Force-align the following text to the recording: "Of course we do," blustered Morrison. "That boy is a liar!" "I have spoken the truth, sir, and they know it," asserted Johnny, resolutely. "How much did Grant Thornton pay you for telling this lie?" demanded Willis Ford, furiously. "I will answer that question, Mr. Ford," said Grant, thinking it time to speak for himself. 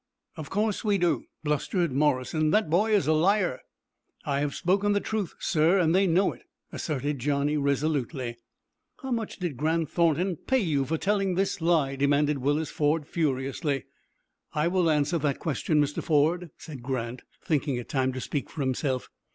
"Of 0.35 0.49
course 0.49 0.83
we 0.83 0.97
do," 0.97 1.25
blustered 1.43 1.91
Morrison. 1.91 2.49
"That 2.49 2.71
boy 2.71 2.91
is 2.95 3.05
a 3.05 3.13
liar!" 3.13 3.59
"I 4.25 4.39
have 4.39 4.55
spoken 4.55 4.93
the 4.93 4.99
truth, 4.99 5.35
sir, 5.37 5.77
and 5.77 5.93
they 5.93 6.07
know 6.07 6.33
it," 6.33 6.41
asserted 6.71 7.19
Johnny, 7.19 7.55
resolutely. 7.55 8.37
"How 9.03 9.11
much 9.11 9.37
did 9.37 9.57
Grant 9.57 9.91
Thornton 9.91 10.37
pay 10.37 10.57
you 10.57 10.85
for 10.85 10.97
telling 10.97 11.35
this 11.35 11.61
lie?" 11.61 11.95
demanded 11.95 12.39
Willis 12.39 12.71
Ford, 12.71 13.05
furiously. 13.07 13.83
"I 14.53 14.67
will 14.67 14.89
answer 14.89 15.19
that 15.19 15.37
question, 15.37 15.79
Mr. 15.79 16.01
Ford," 16.01 16.49
said 16.57 16.81
Grant, 16.81 17.21
thinking 17.45 17.75
it 17.75 17.87
time 17.87 18.11
to 18.13 18.21
speak 18.21 18.49
for 18.49 18.61
himself. 18.61 19.07